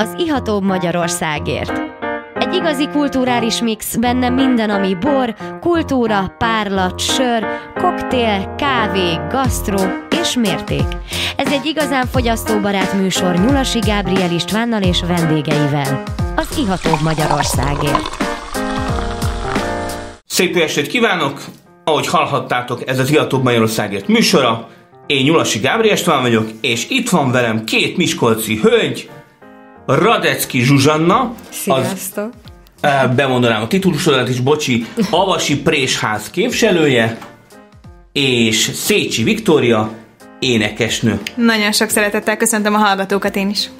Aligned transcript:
az 0.00 0.14
Ihatóbb 0.18 0.62
Magyarországért. 0.62 1.72
Egy 2.34 2.54
igazi 2.54 2.88
kulturális 2.88 3.60
mix, 3.60 3.96
benne 3.96 4.28
minden, 4.28 4.70
ami 4.70 4.94
bor, 4.94 5.34
kultúra, 5.60 6.34
párlat, 6.38 6.98
sör, 6.98 7.46
koktél, 7.74 8.54
kávé, 8.58 9.18
gasztró 9.30 9.78
és 10.20 10.34
mérték. 10.34 10.86
Ez 11.36 11.52
egy 11.52 11.66
igazán 11.66 12.06
fogyasztóbarát 12.06 12.92
műsor 12.92 13.34
Nyulasi 13.34 13.78
Gábriel 13.78 14.32
Istvánnal 14.32 14.82
és 14.82 15.00
vendégeivel. 15.06 16.02
Az 16.36 16.58
Ihatóbb 16.58 17.00
Magyarországért. 17.02 18.16
Szép 20.26 20.56
jó 20.56 20.62
estét 20.62 20.86
kívánok! 20.86 21.40
Ahogy 21.84 22.06
hallhattátok, 22.06 22.88
ez 22.88 22.98
az 22.98 23.10
Ihatóbb 23.10 23.42
Magyarországért 23.42 24.08
műsora. 24.08 24.68
Én 25.06 25.24
Nyulasi 25.24 25.58
Gábriel 25.58 25.94
István 25.94 26.22
vagyok, 26.22 26.48
és 26.60 26.86
itt 26.88 27.08
van 27.08 27.30
velem 27.30 27.64
két 27.64 27.96
miskolci 27.96 28.56
hölgy, 28.56 29.10
Radecki 29.94 30.60
Zsuzsanna, 30.60 31.34
Sziasztok! 31.50 32.30
az, 32.80 32.90
bemondanám 33.16 33.62
a 33.62 33.66
titulusodat 33.66 34.28
is, 34.28 34.40
bocsi, 34.40 34.86
Avasi 35.10 35.60
Présház 35.60 36.30
képviselője, 36.30 37.18
és 38.12 38.56
Szécsi 38.74 39.22
Viktória, 39.22 39.90
énekesnő. 40.38 41.20
Nagyon 41.34 41.72
sok 41.72 41.88
szeretettel 41.88 42.36
köszöntöm 42.36 42.74
a 42.74 42.78
hallgatókat 42.78 43.36
én 43.36 43.48
is. 43.48 43.70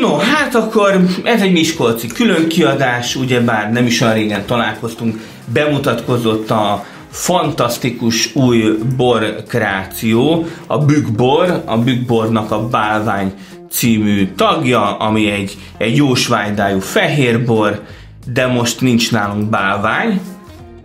No, 0.00 0.16
hát 0.16 0.54
akkor 0.54 1.00
ez 1.24 1.42
egy 1.42 1.52
Miskolci 1.52 2.06
külön 2.06 2.48
kiadás, 2.48 3.16
ugyebár 3.16 3.72
nem 3.72 3.86
is 3.86 4.00
olyan 4.00 4.14
régen 4.14 4.46
találkoztunk, 4.46 5.20
bemutatkozott 5.52 6.50
a 6.50 6.84
fantasztikus 7.10 8.34
új 8.34 8.64
bor 8.96 9.42
kreáció, 9.48 10.46
a 10.66 10.78
Bükkbor, 10.78 11.62
a 11.64 11.78
Bükkbornak 11.78 12.50
a 12.50 12.68
Bálvány 12.68 13.32
című 13.70 14.32
tagja, 14.36 14.96
ami 14.96 15.30
egy, 15.30 15.56
egy 15.78 15.96
jósvájdájú 15.96 16.78
fehérbor, 16.78 17.82
de 18.32 18.46
most 18.46 18.80
nincs 18.80 19.12
nálunk 19.12 19.50
bálvány, 19.50 20.20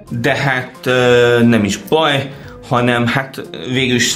de 0.10 0.36
hát 0.36 0.76
ö, 0.84 1.40
nem 1.44 1.64
is 1.64 1.78
baj, 1.78 2.32
hanem 2.68 3.08
hát 3.08 3.42
végül 3.72 3.96
is 3.96 4.16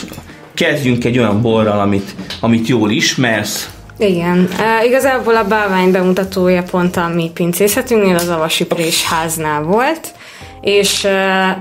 kezdjünk 0.53 1.05
egy 1.05 1.17
olyan 1.17 1.41
borral, 1.41 1.79
amit, 1.79 2.15
amit 2.39 2.67
jól 2.67 2.91
ismersz, 2.91 3.69
Igen, 3.99 4.49
e, 4.59 4.85
igazából 4.85 5.35
a 5.35 5.43
bálvány 5.43 5.91
bemutatója 5.91 6.63
pont 6.63 6.95
a 6.95 7.07
mi 7.07 7.31
pincészetünknél, 7.33 8.15
az 8.15 8.27
Avasi 8.27 8.65
Prés 8.65 9.03
háznál 9.03 9.61
volt, 9.61 10.13
és 10.61 11.03
e, 11.03 11.59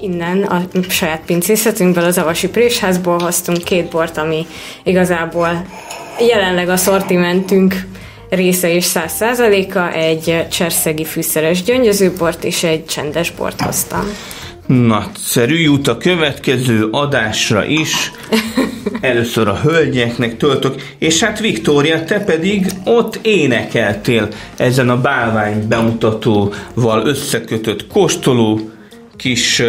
innen 0.00 0.42
a 0.42 0.62
saját 0.88 1.22
pincészetünkből, 1.26 2.04
az 2.04 2.18
Avasi 2.18 2.48
Présházból 2.48 3.18
hoztunk 3.18 3.62
két 3.62 3.88
bort, 3.88 4.16
ami 4.16 4.46
igazából 4.84 5.64
jelenleg 6.20 6.68
a 6.68 6.76
szortimentünk 6.76 7.86
része 8.30 8.74
és 8.74 8.84
száz 8.84 9.12
százaléka, 9.12 9.92
egy 9.92 10.46
cserszegi 10.50 11.04
fűszeres 11.04 11.62
gyöngyözőbort 11.62 12.44
és 12.44 12.62
egy 12.62 12.84
csendes 12.84 13.30
bort 13.30 13.60
hoztam. 13.60 14.04
Nagyszerű 14.66 15.56
jut 15.56 15.88
a 15.88 15.98
következő 15.98 16.88
adásra 16.90 17.64
is. 17.64 18.10
Először 19.00 19.48
a 19.48 19.60
hölgyeknek 19.62 20.36
töltök, 20.36 20.74
és 20.98 21.22
hát 21.22 21.40
Viktória, 21.40 22.04
te 22.04 22.20
pedig 22.20 22.66
ott 22.84 23.18
énekeltél 23.22 24.28
ezen 24.56 24.88
a 24.88 25.00
bálvány 25.00 25.68
bemutatóval 25.68 27.06
összekötött 27.06 27.86
kóstoló 27.86 28.70
kis 29.16 29.62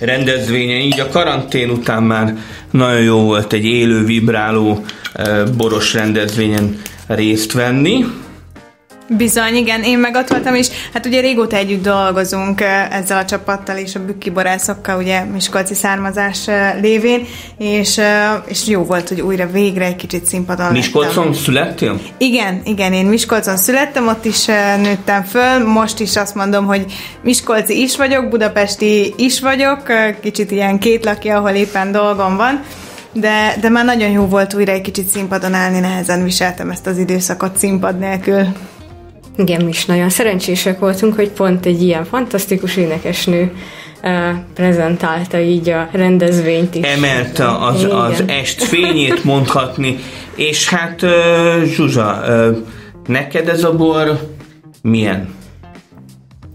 ö, 0.00 0.04
rendezvényen, 0.04 0.80
így 0.80 1.00
a 1.00 1.08
karantén 1.08 1.70
után 1.70 2.02
már 2.02 2.36
nagyon 2.70 3.02
jó 3.02 3.18
volt 3.18 3.52
egy 3.52 3.64
élő, 3.64 4.04
vibráló 4.04 4.84
ö, 5.14 5.44
boros 5.56 5.94
rendezvényen 5.94 6.80
részt 7.06 7.52
venni. 7.52 8.04
Bizony, 9.16 9.54
igen, 9.54 9.82
én 9.82 9.98
meg 9.98 10.14
ott 10.14 10.28
voltam, 10.28 10.54
és 10.54 10.68
hát 10.92 11.06
ugye 11.06 11.20
régóta 11.20 11.56
együtt 11.56 11.82
dolgozunk 11.82 12.60
ezzel 12.90 13.18
a 13.18 13.24
csapattal 13.24 13.76
és 13.76 13.94
a 13.94 14.04
bükki 14.04 14.30
borászokkal, 14.30 14.98
ugye 14.98 15.24
Miskolci 15.24 15.74
származás 15.74 16.46
lévén, 16.80 17.26
és, 17.58 18.00
és 18.46 18.66
jó 18.66 18.84
volt, 18.84 19.08
hogy 19.08 19.20
újra 19.20 19.46
végre 19.46 19.84
egy 19.84 19.96
kicsit 19.96 20.24
színpadon 20.24 20.72
Miskolcon 20.72 21.24
lettem. 21.24 21.42
születtél? 21.42 22.00
Igen, 22.18 22.60
igen, 22.64 22.92
én 22.92 23.06
Miskolcon 23.06 23.56
születtem, 23.56 24.08
ott 24.08 24.24
is 24.24 24.44
nőttem 24.82 25.22
föl, 25.22 25.66
most 25.66 26.00
is 26.00 26.16
azt 26.16 26.34
mondom, 26.34 26.66
hogy 26.66 26.84
Miskolci 27.22 27.82
is 27.82 27.96
vagyok, 27.96 28.28
budapesti 28.28 29.14
is 29.16 29.40
vagyok, 29.40 29.82
kicsit 30.20 30.50
ilyen 30.50 30.78
két 30.78 31.04
laki, 31.04 31.28
ahol 31.28 31.50
éppen 31.50 31.92
dolgom 31.92 32.36
van, 32.36 32.62
de, 33.12 33.56
de 33.60 33.68
már 33.68 33.84
nagyon 33.84 34.10
jó 34.10 34.26
volt 34.26 34.54
újra 34.54 34.72
egy 34.72 34.80
kicsit 34.80 35.08
színpadon 35.08 35.54
állni, 35.54 35.78
nehezen 35.78 36.24
viseltem 36.24 36.70
ezt 36.70 36.86
az 36.86 36.98
időszakot 36.98 37.56
színpad 37.56 37.98
nélkül. 37.98 38.46
Igen, 39.40 39.64
mi 39.64 39.68
is 39.68 39.84
nagyon 39.84 40.08
szerencsések 40.08 40.78
voltunk, 40.78 41.14
hogy 41.14 41.28
pont 41.28 41.66
egy 41.66 41.82
ilyen 41.82 42.04
fantasztikus 42.04 42.76
énekesnő 42.76 43.52
uh, 44.02 44.12
prezentálta 44.54 45.38
így 45.38 45.68
a 45.68 45.88
rendezvényt 45.92 46.74
is. 46.74 46.86
emelte 46.86 47.56
az, 47.56 47.86
az 47.90 48.22
est 48.26 48.62
fényét 48.62 49.24
mondhatni, 49.24 49.98
és 50.34 50.68
hát 50.68 51.02
uh, 51.02 51.64
Zsuzsa, 51.64 52.22
uh, 52.26 52.56
neked 53.06 53.48
ez 53.48 53.64
a 53.64 53.76
bor 53.76 54.20
milyen? 54.82 55.34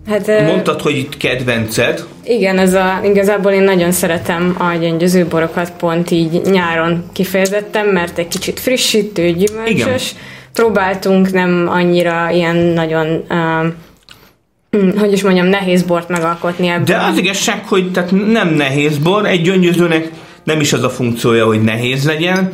Hát, 0.07 0.27
Mondtad, 0.27 0.81
hogy 0.81 0.97
itt 0.97 1.17
kedvenced, 1.17 2.05
Igen, 2.23 2.57
ez 2.57 2.73
a, 2.73 2.99
igazából 3.03 3.51
én 3.51 3.63
nagyon 3.63 3.91
szeretem 3.91 4.55
a 4.59 4.75
gyöngyöző 4.75 5.25
borokat 5.25 5.71
pont 5.71 6.11
így 6.11 6.41
nyáron 6.41 7.03
kifejezettem, 7.13 7.87
mert 7.87 8.17
egy 8.17 8.27
kicsit 8.27 8.59
frissítő, 8.59 9.31
gyümölcsös. 9.31 10.11
Igen. 10.11 10.23
Próbáltunk 10.55 11.31
nem 11.31 11.67
annyira 11.69 12.29
ilyen 12.29 12.55
nagyon, 12.55 13.25
uh, 13.29 14.99
hogy 14.99 15.11
is 15.11 15.23
mondjam, 15.23 15.47
nehéz 15.47 15.83
bort 15.83 16.09
megalkotni 16.09 16.67
ebből. 16.67 16.85
de 16.85 16.97
az 16.97 17.17
igazság, 17.17 17.63
hogy 17.67 17.91
tehát 17.91 18.11
nem 18.11 18.49
nehéz 18.49 18.97
bor, 18.97 19.25
egy 19.25 19.41
gyöngyözőnek 19.41 20.09
nem 20.43 20.59
is 20.59 20.73
az 20.73 20.83
a 20.83 20.89
funkciója, 20.89 21.45
hogy 21.45 21.61
nehéz 21.61 22.05
legyen, 22.05 22.51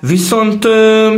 viszont 0.00 0.64
uh, 0.64 1.14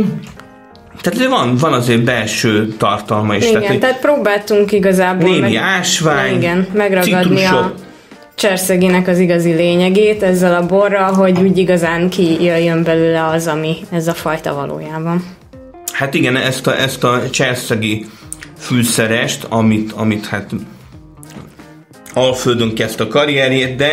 tehát 1.01 1.29
van, 1.29 1.55
van 1.55 1.73
azért 1.73 2.03
belső 2.03 2.67
tartalma 2.77 3.35
is. 3.35 3.49
Igen, 3.49 3.61
tehát, 3.61 3.79
tehát 3.79 3.99
próbáltunk 3.99 4.71
igazából 4.71 5.29
Némi 5.29 5.55
ásvány, 5.55 6.35
igen, 6.35 6.67
megragadni 6.73 7.35
citrusok. 7.35 7.59
a 7.59 7.73
cserszeginek 8.35 9.07
az 9.07 9.19
igazi 9.19 9.51
lényegét 9.51 10.23
ezzel 10.23 10.55
a 10.55 10.65
borral, 10.65 11.13
hogy 11.13 11.39
úgy 11.39 11.57
igazán 11.57 12.09
kijöjjön 12.09 12.83
belőle 12.83 13.25
az, 13.25 13.47
ami 13.47 13.75
ez 13.91 14.07
a 14.07 14.13
fajta 14.13 14.53
valójában. 14.53 15.23
Hát 15.93 16.13
igen, 16.13 16.35
ezt 16.35 16.67
a, 16.67 16.79
ezt 16.79 17.03
a 17.03 17.29
cserszegi 17.29 18.05
fűszerest, 18.57 19.43
amit, 19.49 19.91
amit 19.91 20.25
hát 20.25 20.51
Alföldön 22.13 22.75
kezdte 22.75 23.03
a 23.03 23.07
karrierjét, 23.07 23.75
de 23.75 23.91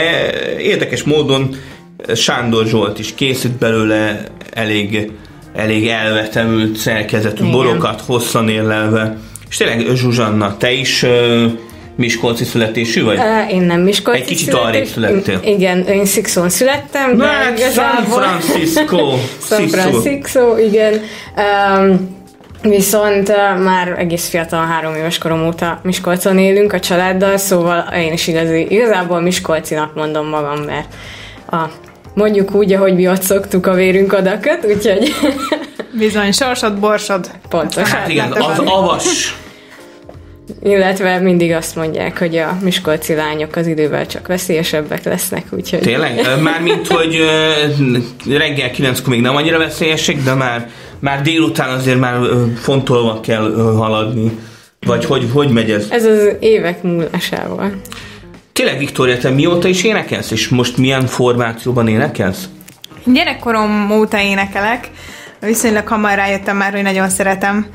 érdekes 0.59 1.03
módon 1.03 1.56
Sándor 2.15 2.66
Zsolt 2.66 2.99
is 2.99 3.15
készít 3.15 3.53
belőle 3.53 4.25
elég, 4.53 5.10
elég 5.55 5.89
elvetemült 5.89 6.77
szerkezetű 6.77 7.43
Igen. 7.43 7.50
borokat, 7.50 8.00
hosszan 8.00 8.49
érlelve. 8.49 9.16
És 9.49 9.56
tényleg 9.56 9.87
Zsuzsanna, 9.94 10.56
te 10.56 10.72
is 10.72 11.06
Miskolci 12.00 12.44
születésű 12.44 13.05
vagy? 13.05 13.19
Én 13.50 13.62
nem 13.62 13.81
Miskolci 13.81 14.21
Egy 14.21 14.27
kicsit 14.27 14.55
arrébb 14.55 14.87
születtél. 14.87 15.41
Igen, 15.44 15.87
én 15.87 16.05
Szikszón 16.05 16.49
születtem, 16.49 17.16
de 17.16 17.25
Hát, 17.25 17.44
San 17.44 17.56
igazából... 17.56 18.22
Francisco. 18.22 19.15
San. 19.43 19.69
Francisco, 19.69 20.56
igen. 20.69 21.00
Um, 21.37 22.19
viszont 22.62 23.28
uh, 23.28 23.62
már 23.62 23.94
egész 23.99 24.28
fiatal, 24.28 24.66
három 24.66 24.94
éves 24.94 25.19
korom 25.19 25.47
óta 25.47 25.81
Miskolcon 25.83 26.39
élünk 26.39 26.72
a 26.72 26.81
családdal, 26.81 27.37
szóval 27.37 27.78
én 27.94 28.12
is 28.12 28.27
igazi, 28.27 28.66
igazából 28.71 29.21
Miskolcinak 29.21 29.94
mondom 29.94 30.28
magam, 30.28 30.59
mert 30.59 30.94
a, 31.50 31.56
mondjuk 32.15 32.55
úgy, 32.55 32.72
ahogy 32.72 32.94
mi 32.94 33.09
ott 33.09 33.22
szoktuk 33.22 33.66
a 33.66 33.75
vérünk 33.75 34.12
odaköt, 34.12 34.65
úgyhogy 34.65 35.15
Bizony, 35.99 36.33
sorsod, 36.33 36.78
borsod. 36.78 37.31
pontosan. 37.49 37.84
Hát 37.84 38.09
igen, 38.09 38.33
az 38.33 38.57
van. 38.57 38.66
avas 38.66 39.34
Illetve 40.62 41.18
mindig 41.18 41.52
azt 41.52 41.76
mondják, 41.76 42.18
hogy 42.18 42.36
a 42.36 42.56
miskolci 42.62 43.14
lányok 43.14 43.56
az 43.56 43.66
idővel 43.66 44.06
csak 44.06 44.26
veszélyesebbek 44.26 45.04
lesznek, 45.04 45.44
úgyhogy... 45.50 45.78
Tényleg? 45.80 46.20
Mármint, 46.42 46.86
hogy 46.86 47.18
reggel 48.28 48.70
9-kor 48.76 49.08
még 49.08 49.20
nem 49.20 49.36
annyira 49.36 49.58
veszélyesek, 49.58 50.16
de 50.16 50.34
már, 50.34 50.68
már 50.98 51.22
délután 51.22 51.70
azért 51.70 51.98
már 51.98 52.18
fontolva 52.60 53.20
kell 53.20 53.74
haladni. 53.76 54.38
Vagy 54.86 55.04
hogy, 55.04 55.28
hogy 55.32 55.48
megy 55.48 55.70
ez? 55.70 55.86
Ez 55.91 56.04
az 56.04 56.34
évek 56.41 56.82
múlásával. 56.82 57.72
Tényleg, 58.52 58.78
Viktória, 58.78 59.18
te 59.18 59.30
mióta 59.30 59.68
is 59.68 59.84
énekelsz? 59.84 60.30
És 60.30 60.48
most 60.48 60.76
milyen 60.76 61.06
formációban 61.06 61.88
énekelsz? 61.88 62.48
Gyerekkorom 63.04 63.91
óta 63.91 64.20
énekelek, 64.20 64.91
viszonylag 65.41 65.89
hamar 65.89 66.15
rájöttem 66.15 66.57
már, 66.57 66.72
hogy 66.72 66.83
nagyon 66.83 67.09
szeretem 67.09 67.66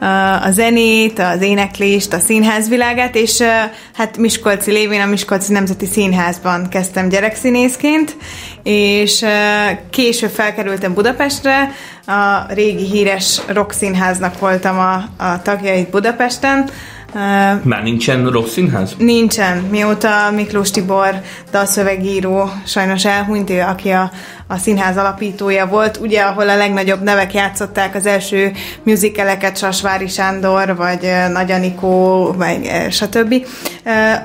uh, 0.00 0.46
a 0.46 0.50
zenét, 0.50 1.18
az 1.18 1.42
éneklést, 1.42 2.12
a 2.12 2.18
színházvilágát, 2.18 3.14
és 3.14 3.38
uh, 3.38 3.46
hát 3.94 4.16
Miskolci 4.16 4.70
lévén 4.70 5.00
a 5.00 5.06
Miskolci 5.06 5.52
Nemzeti 5.52 5.86
Színházban 5.86 6.68
kezdtem 6.68 7.08
gyerekszínészként, 7.08 8.16
és 8.62 9.24
később 9.90 10.30
felkerültem 10.30 10.94
Budapestre, 10.94 11.70
a 12.06 12.52
régi 12.52 12.84
híres 12.84 13.40
rockszínháznak 13.46 14.38
voltam 14.38 14.78
a, 14.78 14.94
a 15.24 15.42
tagja 15.42 15.74
itt 15.74 15.90
Budapesten, 15.90 16.70
már 17.62 17.82
nincsen 17.82 18.30
rockszínház? 18.30 18.94
Nincsen. 18.98 19.58
Mióta 19.58 20.30
Miklós 20.34 20.70
Tibor 20.70 21.20
dalszövegíró 21.50 22.50
sajnos 22.66 23.04
elhunyt, 23.04 23.50
ő, 23.50 23.60
aki 23.60 23.90
a, 23.90 24.10
a 24.50 24.56
színház 24.56 24.96
alapítója 24.96 25.66
volt, 25.66 25.96
ugye, 25.96 26.20
ahol 26.20 26.48
a 26.48 26.56
legnagyobb 26.56 27.02
nevek 27.02 27.34
játszották 27.34 27.94
az 27.94 28.06
első 28.06 28.52
musicaleket, 28.82 29.56
Sasvári 29.56 30.08
Sándor, 30.08 30.76
vagy 30.76 31.10
Nagy 31.32 31.52
Anikó, 31.52 32.32
vagy 32.36 32.70
stb. 32.90 33.46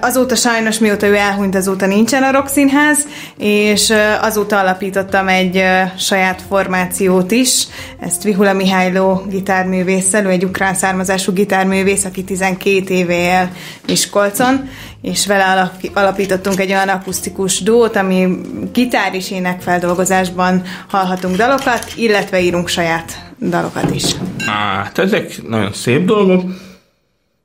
Azóta 0.01 0.35
sajnos, 0.35 0.79
mióta 0.79 1.07
ő 1.07 1.15
elhunyt, 1.15 1.55
azóta 1.55 1.85
nincsen 1.85 2.23
a 2.23 2.31
rockszínház, 2.31 2.97
és 3.37 3.93
azóta 4.21 4.59
alapítottam 4.59 5.27
egy 5.27 5.63
saját 5.97 6.41
formációt 6.47 7.31
is, 7.31 7.67
ezt 7.99 8.23
Vihula 8.23 8.53
Mihályló 8.53 9.23
gitárművésszel, 9.29 10.25
ő 10.25 10.29
egy 10.29 10.45
ukrán 10.45 10.73
származású 10.73 11.33
gitárművész, 11.33 12.05
aki 12.05 12.23
12 12.23 12.93
éve 12.93 13.15
él 13.15 13.49
Miskolcon, 13.87 14.69
és 15.03 15.27
vele 15.27 15.71
alapítottunk 15.93 16.59
egy 16.59 16.71
olyan 16.71 16.89
akusztikus 16.89 17.61
dót, 17.61 17.95
ami 17.95 18.27
gitár 18.73 19.13
és 19.15 19.31
énekfeldolgozásban 19.31 20.61
hallhatunk 20.87 21.35
dalokat, 21.35 21.85
illetve 21.95 22.41
írunk 22.41 22.67
saját 22.67 23.33
dalokat 23.39 23.95
is. 23.95 24.03
Hát 24.45 24.97
ezek 24.97 25.47
nagyon 25.47 25.73
szép 25.73 26.05
dolgok. 26.05 26.43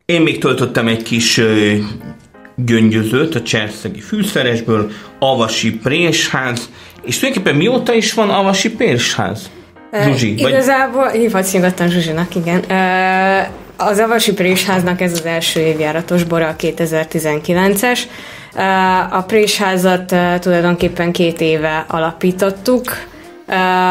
Én 0.04 0.20
még 0.20 0.38
töltöttem 0.38 0.88
egy 0.88 1.02
kis 1.02 1.40
gyöngyözőt 2.56 3.34
a 3.34 3.42
Cserszegi 3.42 4.00
fűszeresből, 4.00 4.90
Avasi 5.18 5.70
Présház, 5.70 6.68
és 7.02 7.18
tulajdonképpen 7.18 7.58
mióta 7.58 7.94
is 7.94 8.12
van 8.12 8.30
Avasi 8.30 8.70
Présház? 8.70 9.50
Zsuzsi? 10.02 10.32
Uh, 10.32 10.42
vagy... 10.42 10.50
Igazából 10.50 11.08
hívhatsz 11.08 11.52
nyugodtan 11.52 11.88
Zsuzsinak, 11.88 12.34
igen. 12.34 12.58
Uh, 12.58 13.46
az 13.80 13.98
Avasi 13.98 14.32
Présháznak 14.32 15.00
ez 15.00 15.12
az 15.12 15.24
első 15.24 15.60
évjáratos 15.60 16.24
bora, 16.24 16.46
a 16.46 16.56
2019-es. 16.56 18.00
A 19.10 19.22
Présházat 19.22 20.14
tulajdonképpen 20.40 21.12
két 21.12 21.40
éve 21.40 21.84
alapítottuk, 21.88 23.06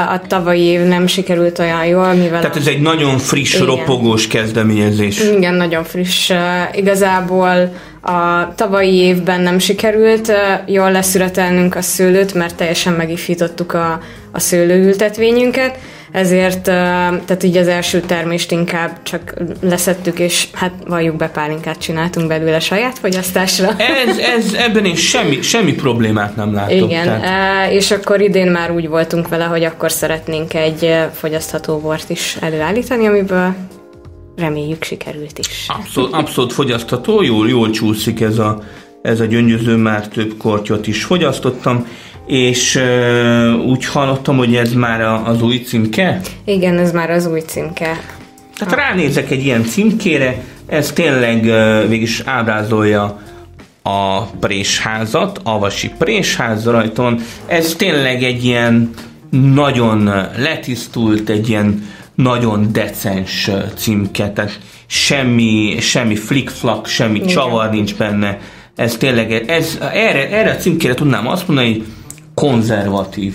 a 0.09 0.21
tavalyi 0.27 0.63
év 0.63 0.81
nem 0.81 1.07
sikerült 1.07 1.59
olyan 1.59 1.85
jól, 1.85 2.13
mivel... 2.13 2.41
Tehát 2.41 2.55
ez 2.55 2.67
egy 2.67 2.81
nagyon 2.81 3.17
friss, 3.17 3.53
igen. 3.53 3.65
ropogós 3.65 4.27
kezdeményezés. 4.27 5.19
Igen, 5.19 5.53
nagyon 5.53 5.83
friss. 5.83 6.31
Igazából 6.73 7.73
a 8.01 8.53
tavalyi 8.55 8.95
évben 8.95 9.41
nem 9.41 9.59
sikerült 9.59 10.31
jól 10.65 10.91
leszületelnünk 10.91 11.75
a 11.75 11.81
szőlőt, 11.81 12.33
mert 12.33 12.55
teljesen 12.55 12.93
megifítottuk 12.93 13.73
a, 13.73 13.99
a 14.31 14.39
szőlőültetvényünket, 14.39 15.77
ezért 16.17 16.61
tehát 16.61 17.43
így 17.43 17.57
az 17.57 17.67
első 17.67 17.99
termést 17.99 18.51
inkább 18.51 19.03
csak 19.03 19.33
leszettük, 19.61 20.19
és 20.19 20.47
hát 20.53 20.71
valljuk 20.87 21.15
be 21.15 21.27
pálinkát 21.27 21.77
csináltunk 21.77 22.27
belőle 22.27 22.59
saját 22.59 22.99
fogyasztásra. 22.99 23.67
Ez, 24.07 24.17
ez 24.17 24.53
ebben 24.53 24.85
én 24.85 24.95
semmi, 24.95 25.41
semmi 25.41 25.73
problémát 25.73 26.35
nem 26.35 26.53
látok. 26.53 26.71
Igen, 26.71 27.05
tehát. 27.05 27.71
és 27.71 27.91
akkor 27.91 28.21
idén 28.21 28.51
már 28.51 28.71
úgy 28.71 28.87
voltunk 28.87 29.27
vele, 29.27 29.43
hogy 29.43 29.63
akkor 29.63 29.91
szeretnénk 29.91 30.53
egy 30.53 30.95
fogyasztható 31.13 31.79
bort 31.79 32.09
is 32.09 32.37
előállítani, 32.41 33.07
amiből 33.07 33.55
reméljük 34.35 34.83
sikerült 34.83 35.39
is. 35.39 35.65
Abszolút, 35.67 36.13
abszolút 36.13 36.53
fogyasztható, 36.53 37.21
jól, 37.21 37.49
jól 37.49 37.69
csúszik 37.69 38.21
ez 38.21 38.37
a, 38.37 38.61
ez 39.01 39.19
a 39.19 39.25
gyöngyöző, 39.25 39.75
már 39.75 40.07
több 40.07 40.33
kortyot 40.37 40.87
is 40.87 41.03
fogyasztottam, 41.03 41.87
és 42.27 42.75
uh, 42.75 43.65
úgy 43.65 43.85
hallottam, 43.85 44.37
hogy 44.37 44.55
ez 44.55 44.73
már 44.73 45.01
a, 45.01 45.25
az 45.25 45.41
új 45.41 45.57
címke? 45.57 46.19
Igen, 46.45 46.77
ez 46.77 46.91
már 46.91 47.09
az 47.09 47.25
új 47.25 47.39
címke. 47.39 47.99
Tehát 48.57 48.73
ha. 48.73 48.75
ránézek 48.75 49.31
egy 49.31 49.43
ilyen 49.43 49.63
címkére, 49.63 50.43
ez 50.67 50.91
tényleg 50.91 51.43
uh, 51.43 51.87
végig 51.89 52.09
ábrázolja 52.25 53.21
a 53.83 54.21
présházat, 54.25 55.39
Avasi 55.43 55.91
présház 55.97 56.65
rajton. 56.65 57.19
Ez 57.45 57.75
tényleg 57.77 58.23
egy 58.23 58.45
ilyen 58.45 58.89
nagyon 59.29 60.03
letisztult, 60.37 61.29
egy 61.29 61.49
ilyen 61.49 61.87
nagyon 62.15 62.71
decens 62.71 63.51
címke, 63.75 64.31
tehát 64.31 64.59
semmi, 64.85 65.77
semmi 65.79 66.15
flick-flak, 66.15 66.87
semmi 66.87 67.15
Igen. 67.15 67.27
csavar 67.27 67.69
nincs 67.69 67.95
benne. 67.95 68.39
Ez 68.75 68.97
tényleg, 68.97 69.31
ez, 69.31 69.77
erre, 69.93 70.29
erre 70.29 70.51
a 70.51 70.55
címkére 70.55 70.93
tudnám 70.93 71.27
azt 71.27 71.47
mondani, 71.47 71.71
hogy 71.71 71.85
konzervatív. 72.37 73.33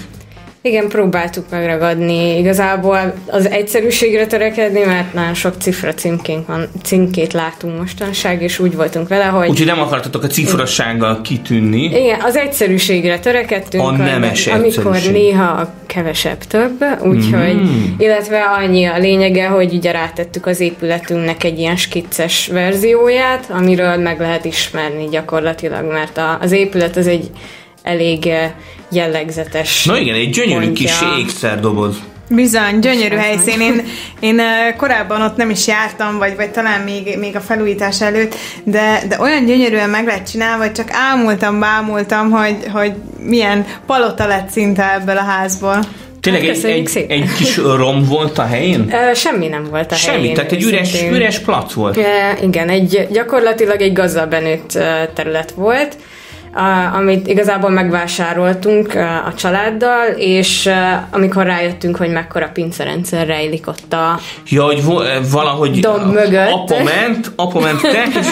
Igen, 0.65 0.89
próbáltuk 0.89 1.45
megragadni. 1.51 2.39
Igazából 2.39 3.15
az 3.27 3.51
egyszerűségre 3.51 4.27
törekedni, 4.27 4.85
mert 4.85 5.15
nagyon 5.15 5.35
sok 5.35 5.55
cifra 5.59 5.95
címkénk 5.95 6.47
van, 6.47 6.69
címkét 6.83 7.33
látunk 7.33 7.79
mostanság, 7.79 8.43
és 8.43 8.59
úgy 8.59 8.77
voltunk 8.77 9.09
vele, 9.09 9.25
hogy... 9.25 9.49
Úgyhogy 9.49 9.67
nem 9.67 9.81
akartatok 9.81 10.23
a 10.23 10.27
cifrassággal 10.27 11.21
kitűnni. 11.21 11.85
Igen, 11.85 12.21
az 12.21 12.37
egyszerűségre 12.37 13.19
törekedtünk. 13.19 13.85
A 13.85 13.91
nemes 13.91 14.47
Amikor 14.47 14.97
néha 15.13 15.45
a 15.45 15.73
kevesebb 15.87 16.39
több, 16.39 16.85
úgyhogy, 17.05 17.55
mm. 17.55 17.85
illetve 17.99 18.41
annyi 18.41 18.85
a 18.85 18.99
lényege, 18.99 19.47
hogy 19.47 19.75
ugye 19.75 19.91
rátettük 19.91 20.47
az 20.47 20.61
épületünknek 20.61 21.45
egy 21.45 21.59
ilyen 21.59 21.77
skicces 21.77 22.47
verzióját, 22.47 23.51
amiről 23.51 23.97
meg 23.97 24.21
lehet 24.21 24.45
ismerni 24.45 25.09
gyakorlatilag, 25.09 25.93
mert 25.93 26.19
a, 26.19 26.39
az 26.41 26.53
épület 26.53 26.97
az 26.97 27.07
egy 27.07 27.31
elég 27.83 28.27
eh, 28.27 28.51
jellegzetes 28.93 29.85
Na 29.85 29.99
igen, 29.99 30.15
egy 30.15 30.31
gyönyörű 30.31 30.65
pontja. 30.65 30.89
kis 30.89 30.95
ékszerdoboz. 31.19 31.97
Bizony, 32.29 32.79
gyönyörű 32.79 33.17
helyszín. 33.17 33.61
Én, 33.61 33.85
én 34.21 34.41
korábban 34.77 35.23
ott 35.23 35.37
nem 35.37 35.51
is 35.51 35.67
jártam, 35.67 36.19
vagy, 36.19 36.37
vagy 36.37 36.51
talán 36.51 36.81
még, 36.81 37.17
még 37.19 37.37
a 37.37 37.41
felújítás 37.41 38.01
előtt, 38.01 38.35
de, 38.65 39.03
de 39.09 39.21
olyan 39.21 39.45
gyönyörűen 39.45 39.91
meg 39.91 40.07
lett 40.07 40.27
csinálva, 40.27 40.63
hogy 40.63 40.73
csak 40.73 40.89
ámultam, 40.93 41.61
bámultam, 41.61 42.31
hogy, 42.31 42.57
hogy 42.73 42.93
milyen 43.19 43.67
palota 43.87 44.27
lett 44.27 44.49
szinte 44.51 44.93
ebből 44.95 45.17
a 45.17 45.23
házból. 45.23 45.79
Tényleg 46.21 46.45
egy, 46.45 46.65
egy, 46.65 47.05
egy 47.09 47.33
kis 47.39 47.57
rom 47.57 48.05
volt 48.05 48.39
a 48.39 48.47
helyén? 48.47 48.95
Semmi 49.15 49.47
nem 49.47 49.65
volt 49.71 49.93
a 49.93 49.95
Semmi, 49.95 50.17
helyén. 50.17 50.35
tehát 50.35 50.53
egy 50.53 50.63
üres, 50.63 51.03
üres 51.11 51.39
plac 51.39 51.73
volt. 51.73 51.99
Igen, 52.43 52.69
egy, 52.69 53.09
gyakorlatilag 53.11 53.81
egy 53.81 53.93
gazdag 53.93 54.29
benőtt 54.29 54.79
terület 55.15 55.51
volt, 55.51 55.97
amit 56.95 57.27
igazából 57.27 57.71
megvásároltunk 57.71 58.95
a 59.27 59.35
családdal, 59.35 60.07
és 60.17 60.71
amikor 61.11 61.45
rájöttünk, 61.45 61.97
hogy 61.97 62.11
mekkora 62.11 62.51
pincerendszer 62.53 63.27
rejlik 63.27 63.67
ott 63.67 63.93
a 63.93 64.19
Ja, 64.49 64.63
hogy 64.65 64.85
valahogy 65.31 65.81
domb 65.81 66.13
mögött. 66.13 66.49
apa 66.49 66.83
ment, 66.83 67.33
apa 67.37 67.61
ment 67.61 67.81
te, 67.81 68.03
és 68.21 68.27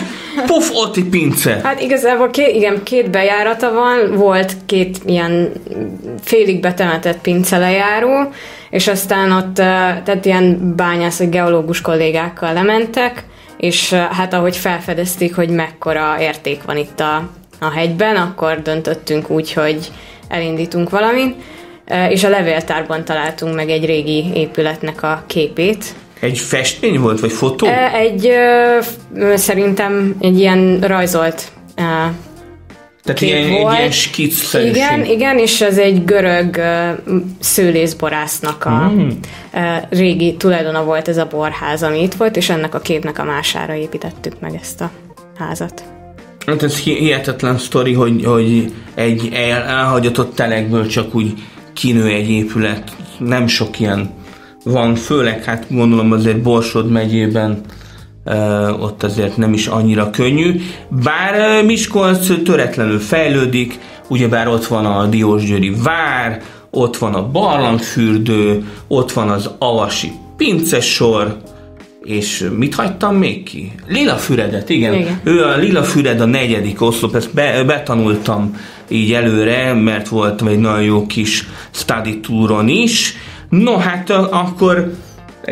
puf, 0.47 0.71
ott 0.75 0.97
egy 0.97 1.09
pince. 1.09 1.61
Hát 1.62 1.81
igazából 1.81 2.31
két, 2.31 2.55
igen, 2.55 2.83
két 2.83 3.11
bejárata 3.11 3.73
van, 3.73 4.17
volt 4.17 4.57
két 4.67 4.99
ilyen 5.07 5.53
félig 6.23 6.61
betemetett 6.61 7.21
pincelejáró, 7.21 8.33
és 8.71 8.89
aztán 8.89 9.33
ott 9.33 9.55
tehát 9.55 10.25
ilyen 10.25 10.75
bányász, 10.77 11.19
vagy 11.19 11.29
geológus 11.29 11.81
kollégákkal 11.81 12.53
lementek, 12.53 13.25
és 13.57 13.93
hát 13.93 14.35
ahogy 14.35 14.57
felfedezték, 14.57 15.35
hogy 15.35 15.49
mekkora 15.49 16.17
érték 16.21 16.62
van 16.62 16.77
itt 16.77 17.00
a 17.00 17.29
a 17.61 17.71
hegyben, 17.71 18.17
akkor 18.17 18.62
döntöttünk 18.62 19.31
úgy, 19.31 19.52
hogy 19.52 19.90
elindítunk 20.29 20.90
valamit, 20.90 21.35
és 22.09 22.25
a 22.25 22.29
levéltárban 22.29 23.05
találtunk 23.05 23.55
meg 23.55 23.71
egy 23.71 23.85
régi 23.85 24.25
épületnek 24.35 25.02
a 25.02 25.25
képét. 25.26 25.85
Egy 26.21 26.38
festmény 26.38 27.00
volt, 27.00 27.21
vagy 27.21 27.33
fotó? 27.33 27.67
Egy, 27.93 28.31
szerintem 29.35 30.17
egy 30.21 30.38
ilyen 30.38 30.81
rajzolt 30.81 31.52
tehát 33.02 33.21
ilyen, 33.21 33.50
volt. 33.50 33.73
egy 33.73 33.79
ilyen 33.79 33.90
skicc 33.90 34.55
Igen, 34.55 35.05
igen, 35.05 35.38
és 35.38 35.61
ez 35.61 35.79
egy 35.79 36.05
görög 36.05 36.57
uh, 36.57 37.17
szőlészborásznak 37.40 38.64
a 38.64 38.90
mm. 38.90 39.09
uh, 39.09 39.62
régi 39.90 40.37
tulajdona 40.37 40.85
volt 40.85 41.09
ez 41.09 41.17
a 41.17 41.26
borház, 41.26 41.83
ami 41.83 42.02
itt 42.02 42.14
volt, 42.14 42.37
és 42.37 42.50
ennek 42.50 42.75
a 42.75 42.79
képnek 42.79 43.19
a 43.19 43.25
mására 43.25 43.75
építettük 43.75 44.40
meg 44.40 44.55
ezt 44.61 44.81
a 44.81 44.90
házat. 45.38 46.00
Hát 46.50 46.62
ez 46.62 46.78
hihetetlen 46.78 47.59
sztori, 47.59 47.92
hogy, 47.92 48.25
hogy 48.25 48.73
egy 48.95 49.28
el, 49.33 49.62
elhagyatott 49.62 50.35
telekből 50.35 50.87
csak 50.87 51.14
úgy 51.14 51.33
kinő 51.73 52.07
egy 52.07 52.30
épület. 52.30 52.97
Nem 53.19 53.47
sok 53.47 53.80
ilyen 53.80 54.11
van, 54.64 54.95
főleg 54.95 55.45
hát 55.45 55.66
gondolom 55.69 56.12
azért 56.12 56.42
Borsod 56.42 56.90
megyében 56.90 57.61
ott 58.80 59.02
azért 59.02 59.37
nem 59.37 59.52
is 59.52 59.66
annyira 59.66 60.11
könnyű. 60.11 60.61
Bár 60.88 61.64
Miskolc 61.64 62.42
töretlenül 62.45 62.99
fejlődik, 62.99 63.78
ugyebár 64.09 64.49
ott 64.49 64.66
van 64.66 64.87
a 64.87 65.07
Diósgyőri 65.07 65.75
vár, 65.83 66.42
ott 66.71 66.97
van 66.97 67.14
a 67.14 67.30
barlangfürdő, 67.30 68.64
ott 68.88 69.12
van 69.12 69.28
az 69.28 69.50
avasi 69.59 70.12
pincesor, 70.37 71.37
és 72.11 72.49
mit 72.57 72.75
hagytam 72.75 73.17
még 73.17 73.43
ki? 73.43 73.73
Lila 73.87 74.17
Füredet, 74.17 74.69
igen. 74.69 74.95
Igen. 74.95 75.21
Ő 75.25 75.45
a 75.45 75.57
Lila 75.57 75.83
Füred 75.83 76.21
a 76.21 76.25
negyedik 76.25 76.83
oszlop, 76.83 77.14
ezt 77.14 77.35
be, 77.35 77.64
betanultam 77.64 78.57
így 78.88 79.12
előre, 79.12 79.73
mert 79.73 80.09
volt 80.09 80.43
egy 80.49 80.59
nagyon 80.59 80.83
jó 80.83 81.07
kis 81.07 81.47
study 81.71 82.21
touron 82.21 82.69
is. 82.69 83.14
No, 83.49 83.76
hát 83.76 84.11
akkor 84.11 84.93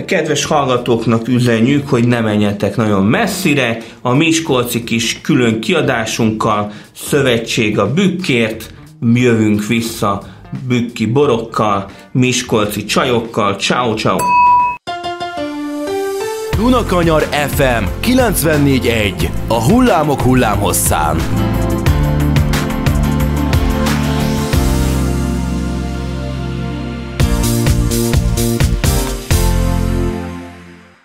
kedves 0.07 0.45
hallgatóknak 0.45 1.29
üzenjük, 1.29 1.88
hogy 1.88 2.07
ne 2.07 2.21
menjetek 2.21 2.77
nagyon 2.77 3.05
messzire. 3.05 3.79
A 4.03 4.15
Miskolci 4.15 4.85
kis 4.85 5.21
külön 5.21 5.61
kiadásunkkal, 5.61 6.73
Szövetség 6.93 7.79
a 7.79 7.93
Bükkért, 7.93 8.73
jövünk 9.15 9.67
vissza 9.67 10.23
bükki 10.69 11.07
borokkal, 11.07 11.91
miskolci 12.12 12.85
csajokkal. 12.85 13.55
Ciao, 13.55 13.95
ciao. 13.95 14.48
Dunakanyar 16.59 17.23
FM 17.23 17.85
94.1 18.03 19.29
A 19.49 19.62
hullámok 19.62 20.21
hullámhosszán. 20.21 21.17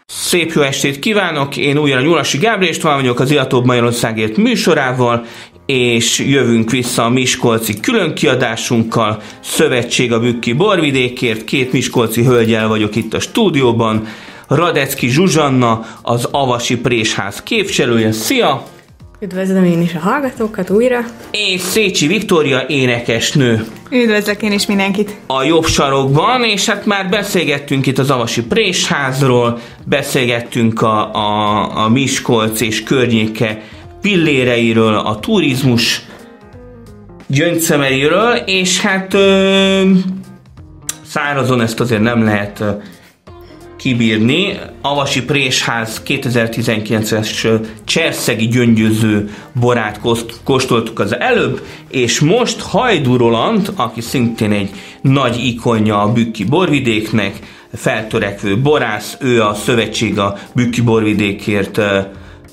Szép 0.06 0.52
jó 0.52 0.62
estét 0.62 1.00
kívánok, 1.00 1.58
én 1.58 1.78
újra 1.78 2.02
Nyulasi 2.02 2.38
Gábor 2.38 2.68
István 2.68 2.96
vagyok 2.96 3.20
az 3.20 3.32
Ilatóbb 3.32 3.66
Magyarországért 3.66 4.38
műsorával, 4.38 5.26
és 5.66 6.20
jövünk 6.20 6.72
vissza 6.72 7.04
a 7.04 7.10
Miskolci 7.10 7.80
különkiadásunkkal, 7.80 9.22
Szövetség 9.42 10.12
a 10.12 10.20
Bükki 10.20 10.54
Borvidékért, 10.54 11.44
két 11.44 11.72
Miskolci 11.72 12.24
hölgyel 12.24 12.68
vagyok 12.68 12.96
itt 12.96 13.14
a 13.14 13.20
stúdióban, 13.20 14.08
Radecki 14.56 15.08
Zsuzsanna, 15.08 15.86
az 16.02 16.28
Avasi 16.32 16.78
Présház 16.78 17.44
képviselője, 17.44 18.12
szia! 18.12 18.64
Üdvözlöm 19.20 19.64
én 19.64 19.82
is 19.82 19.94
a 19.94 20.00
hallgatókat 20.00 20.70
újra. 20.70 21.00
És 21.32 21.62
Szécsi 21.62 22.08
Viktória 22.08 22.64
énekesnő 22.68 23.66
Üdvözlök 23.90 24.42
én 24.42 24.52
is 24.52 24.66
mindenkit. 24.66 25.16
a 25.28 25.44
jobb 25.44 25.66
sarokban, 25.66 26.44
és 26.44 26.66
hát 26.66 26.86
már 26.86 27.10
beszélgettünk 27.10 27.86
itt 27.86 27.98
az 27.98 28.10
Avasi 28.10 28.44
Présházról, 28.44 29.60
beszélgettünk 29.86 30.82
a, 30.82 31.14
a, 31.14 31.84
a 31.84 31.90
Miskolc 31.90 32.62
és 32.62 32.84
környéke 32.84 33.62
pilléreiről, 34.02 34.96
a 34.96 35.20
turizmus 35.20 36.06
gyöngyszemeiről, 37.28 38.36
és 38.46 38.82
hát 38.82 39.14
ö, 39.14 39.82
szárazon 41.06 41.62
ezt 41.62 41.80
azért 41.80 42.02
nem 42.02 42.24
lehet 42.24 42.60
ö, 42.60 42.70
kibírni. 43.84 44.60
Avasi 44.82 45.24
Présház 45.24 46.02
2019-es 46.06 47.46
ö, 47.46 47.56
cserszegi 47.84 48.48
gyöngyöző 48.48 49.30
borát 49.60 50.00
kóstoltuk 50.44 51.00
az 51.00 51.20
előbb, 51.20 51.62
és 51.90 52.20
most 52.20 52.62
Hajdú 52.62 53.18
Roland, 53.18 53.74
aki 53.76 54.02
szintén 54.02 54.52
egy 54.52 54.70
nagy 55.02 55.46
ikonja 55.46 56.02
a 56.02 56.12
Bükki 56.12 56.44
borvidéknek, 56.44 57.40
feltörekvő 57.74 58.62
borász, 58.62 59.18
ő 59.20 59.42
a 59.42 59.54
Szövetség 59.54 60.20
a 60.20 60.38
Bükki 60.56 60.82
borvidékért 60.82 61.82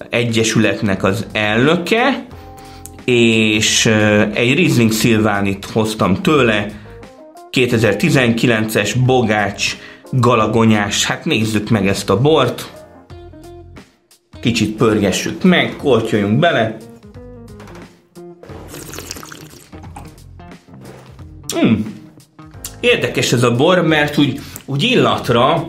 egyesületnek 0.08 1.02
az 1.04 1.26
elnöke, 1.32 2.26
és 3.04 3.86
egy 4.34 4.54
Riesling 4.54 4.92
Szilvánit 4.92 5.64
hoztam 5.72 6.22
tőle, 6.22 6.66
2019-es 7.52 8.94
Bogács 9.06 9.76
Galagonyás. 10.10 11.04
Hát 11.04 11.24
nézzük 11.24 11.68
meg 11.68 11.86
ezt 11.88 12.10
a 12.10 12.20
bort. 12.20 12.72
Kicsit 14.40 14.76
pörgessük 14.76 15.42
meg, 15.42 15.76
kortyoljunk 15.76 16.38
bele. 16.38 16.76
Hmm. 21.54 21.94
Érdekes 22.80 23.32
ez 23.32 23.42
a 23.42 23.54
bor, 23.54 23.80
mert 23.80 24.18
úgy, 24.18 24.40
úgy 24.64 24.82
illatra, 24.82 25.64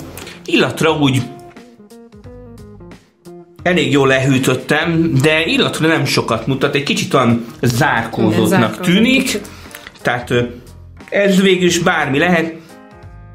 illatra 0.45 0.97
úgy 0.97 1.21
elég 3.63 3.91
jól 3.91 4.07
lehűtöttem, 4.07 5.13
de 5.21 5.45
illatra 5.45 5.87
nem 5.87 6.05
sokat 6.05 6.47
mutat, 6.47 6.75
egy 6.75 6.83
kicsit 6.83 7.13
olyan 7.13 7.45
zárkózottnak 7.61 8.47
zárkózott 8.47 8.85
tűnik. 8.85 9.41
Tehát 10.01 10.33
ez 11.09 11.41
végül 11.41 11.67
is 11.67 11.79
bármi 11.79 12.17
lehet. 12.17 12.60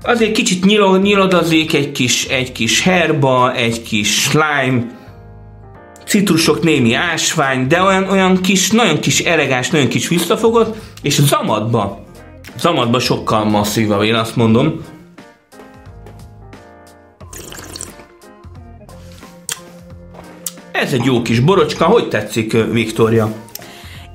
Azért 0.06 0.32
kicsit 0.32 0.64
nyilo- 0.64 1.02
nyiladozik 1.02 1.74
egy 1.74 1.92
kis, 1.92 2.24
egy 2.24 2.52
kis 2.52 2.82
herba, 2.82 3.54
egy 3.54 3.82
kis 3.82 4.22
slime, 4.22 4.86
citrusok, 6.06 6.62
némi 6.62 6.92
ásvány, 6.94 7.66
de 7.66 7.82
olyan, 7.82 8.08
olyan 8.10 8.40
kis, 8.40 8.70
nagyon 8.70 9.00
kis 9.00 9.20
elegáns, 9.20 9.70
nagyon 9.70 9.88
kis 9.88 10.08
visszafogott, 10.08 10.76
és 11.02 11.20
zamatba, 11.20 12.04
zamatba 12.58 12.98
sokkal 12.98 13.44
masszívabb, 13.44 14.02
én 14.02 14.14
azt 14.14 14.36
mondom. 14.36 14.84
Ez 20.72 20.92
egy 20.92 21.04
jó 21.04 21.22
kis 21.22 21.40
borocska, 21.40 21.84
hogy 21.84 22.08
tetszik, 22.08 22.52
Viktória? 22.72 23.45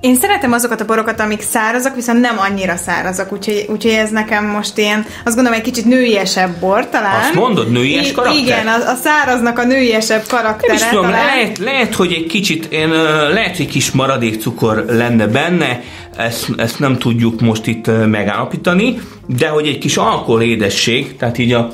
Én 0.01 0.15
szeretem 0.15 0.51
azokat 0.51 0.81
a 0.81 0.85
borokat, 0.85 1.19
amik 1.19 1.41
szárazak, 1.41 1.95
viszont 1.95 2.19
nem 2.19 2.39
annyira 2.39 2.75
szárazak, 2.75 3.31
úgyhogy, 3.31 3.65
úgyhogy 3.69 3.91
ez 3.91 4.09
nekem 4.09 4.45
most 4.45 4.77
ilyen, 4.77 5.05
azt 5.25 5.35
gondolom, 5.35 5.59
egy 5.59 5.65
kicsit 5.65 5.85
nőiesebb 5.85 6.59
bor 6.59 6.89
talán. 6.89 7.19
Azt 7.19 7.33
mondod, 7.33 7.71
nőies 7.71 8.09
I- 8.09 8.11
karakter? 8.11 8.41
Igen, 8.41 8.67
a, 8.67 8.89
a 8.89 8.95
száraznak 8.95 9.59
a 9.59 9.65
nőiesebb 9.65 10.23
karaktere 10.27 10.73
Nem 10.73 10.89
tudom, 10.89 11.03
talán. 11.05 11.25
lehet, 11.25 11.57
lehet, 11.57 11.95
hogy 11.95 12.13
egy 12.13 12.25
kicsit, 12.25 12.65
én, 12.65 12.89
lehet, 13.33 13.57
hogy 13.57 13.67
kis 13.67 13.91
maradék 13.91 14.41
cukor 14.41 14.85
lenne 14.87 15.27
benne, 15.27 15.81
ezt, 16.17 16.49
ezt 16.57 16.79
nem 16.79 16.97
tudjuk 16.97 17.41
most 17.41 17.67
itt 17.67 17.85
megállapítani, 18.05 19.01
de 19.27 19.47
hogy 19.47 19.67
egy 19.67 19.77
kis 19.77 19.97
alkoholédesség, 19.97 21.15
tehát 21.17 21.37
így 21.37 21.53
a, 21.53 21.71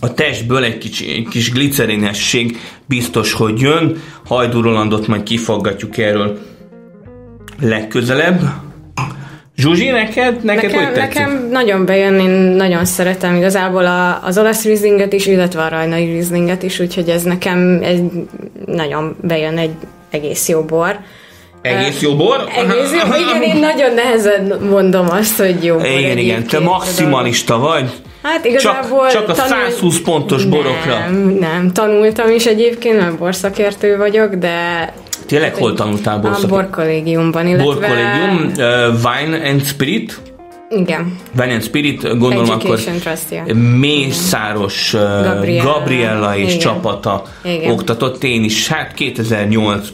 a 0.00 0.14
testből 0.14 0.64
egy 0.64 0.78
kis, 0.78 1.00
egy 1.00 1.26
kis 1.30 1.50
glicerinesség 1.50 2.58
biztos, 2.86 3.32
hogy 3.32 3.60
jön. 3.60 4.02
Hajdú 4.24 4.60
Rolandot 4.60 5.06
majd 5.06 5.22
kifaggatjuk 5.22 5.98
erről 5.98 6.48
legközelebb. 7.60 8.40
Zsuzsi, 9.56 9.88
neked? 9.88 10.44
Neked 10.44 10.70
Nekem, 10.70 10.84
hogy 10.84 10.92
tetszik? 10.94 11.14
nekem 11.14 11.48
nagyon 11.50 11.84
bejön, 11.84 12.18
én 12.18 12.30
nagyon 12.30 12.84
szeretem 12.84 13.34
igazából 13.34 13.86
a, 13.86 14.20
az 14.24 14.38
olasz 14.38 14.64
Rieslinget 14.64 15.12
is, 15.12 15.26
illetve 15.26 15.62
a 15.62 15.68
rajnai 15.68 16.04
Rieslinget 16.04 16.62
is, 16.62 16.78
úgyhogy 16.78 17.08
ez 17.08 17.22
nekem 17.22 17.80
egy, 17.82 18.02
nagyon 18.66 19.16
bejön 19.20 19.58
egy 19.58 19.70
egész 20.10 20.48
jó 20.48 20.62
bor. 20.62 20.98
Egész 21.62 22.00
jó 22.00 22.16
bor? 22.16 22.48
Egész 22.56 22.92
jó, 22.92 23.14
igen, 23.28 23.42
én 23.42 23.56
nagyon 23.60 23.94
nehezen 23.94 24.58
mondom 24.70 25.10
azt, 25.10 25.38
hogy 25.38 25.64
jó 25.64 25.76
bor 25.76 25.86
Igen, 25.86 26.18
igen, 26.18 26.46
te 26.46 26.58
maximalista 26.58 27.58
vagy. 27.58 27.90
Hát 28.22 28.44
igazából... 28.44 29.08
Csak- 29.10 29.26
csak 29.26 29.28
a 29.28 29.34
120 29.34 30.00
pontos 30.00 30.44
borokra. 30.44 30.98
Nem, 30.98 31.36
nem, 31.40 31.72
tanultam 31.72 32.30
is 32.30 32.46
egyébként, 32.46 32.98
mert 32.98 33.18
borszakértő 33.18 33.96
vagyok, 33.96 34.34
de 34.34 34.92
Tényleg 35.30 35.54
hol 35.54 35.74
tanultál 35.74 36.16
a 36.16 36.20
borszakot? 36.20 36.48
borkollégiumban, 36.48 37.46
illetve... 37.46 37.64
Borkollégium, 37.64 38.52
uh, 38.56 38.64
Wine 39.04 39.48
and 39.48 39.64
Spirit, 39.64 40.20
Igen. 40.70 41.16
Wine 41.38 41.52
and 41.52 41.62
Spirit, 41.62 42.02
gondolom 42.18 42.50
akkor 42.50 42.78
Education 42.78 42.98
Trust, 42.98 43.30
ja. 43.30 43.54
Mészáros 43.54 44.94
uh, 44.94 45.00
Gabriella. 45.00 45.72
Gabriella 45.72 46.36
és 46.36 46.46
Igen. 46.46 46.58
csapata 46.58 47.22
Igen. 47.44 47.70
oktatott. 47.70 48.24
Én 48.24 48.44
is, 48.44 48.68
hát 48.68 48.94
2008 48.94 49.88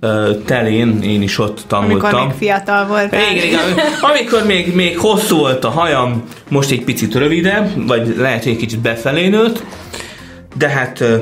uh, 0.00 0.42
telén 0.44 1.02
én 1.02 1.22
is 1.22 1.38
ott 1.38 1.64
tanultam. 1.66 2.14
Amikor 2.14 2.26
még 2.26 2.36
fiatal 2.38 2.86
volt. 2.86 3.12
Igen, 3.12 3.44
igen. 3.44 3.60
Amikor 4.00 4.46
még, 4.46 4.74
még 4.74 4.98
hosszú 4.98 5.36
volt 5.36 5.64
a 5.64 5.70
hajam, 5.70 6.22
most 6.48 6.70
egy 6.70 6.84
picit 6.84 7.14
rövidebb, 7.14 7.86
vagy 7.86 8.14
lehet, 8.18 8.42
hogy 8.42 8.52
egy 8.52 8.58
kicsit 8.58 8.80
befelé 8.80 9.28
nőtt, 9.28 9.64
de 10.56 10.68
hát 10.68 11.00
ö, 11.00 11.16